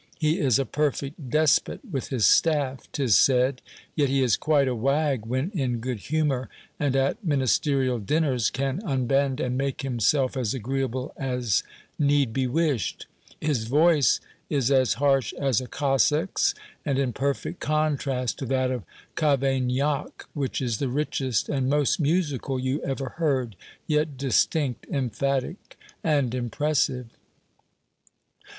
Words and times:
He 0.17 0.39
is 0.39 0.57
a 0.57 0.65
perfect 0.65 1.29
despot 1.29 1.81
with 1.91 2.07
his 2.07 2.25
staff, 2.25 2.91
'tis 2.91 3.15
said; 3.15 3.61
yet 3.95 4.09
he 4.09 4.23
is 4.23 4.35
quite 4.35 4.67
a 4.67 4.73
wag 4.73 5.27
when 5.27 5.51
in 5.51 5.77
good 5.77 5.99
humor, 5.99 6.49
and, 6.79 6.95
at 6.95 7.23
Ministerial 7.23 7.99
dinners, 7.99 8.49
can 8.49 8.81
unbend 8.83 9.39
and 9.39 9.55
make 9.55 9.83
himself 9.83 10.35
as 10.35 10.55
agreeable 10.55 11.13
as 11.17 11.61
need 11.99 12.33
be 12.33 12.47
wished. 12.47 13.05
His 13.39 13.65
voice 13.65 14.19
is 14.49 14.71
as 14.71 14.95
harsh 14.95 15.33
as 15.33 15.61
a 15.61 15.67
Cossack's, 15.67 16.55
and 16.83 16.97
in 16.97 17.13
perfect 17.13 17.59
contrast 17.59 18.39
to 18.39 18.47
that 18.47 18.71
of 18.71 18.83
Cavaignac, 19.15 20.25
which 20.33 20.63
is 20.63 20.79
the 20.79 20.89
richest 20.89 21.47
and 21.47 21.69
most 21.69 21.99
musical 21.99 22.57
you 22.59 22.81
ever 22.83 23.09
heard, 23.19 23.55
yet 23.85 24.17
distinct, 24.17 24.87
emphatic 24.89 25.77
and 26.03 26.33
impressive." 26.33 27.05